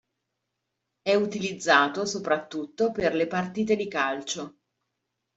[1.03, 4.61] È utilizzato soprattutto per le partite di calcio.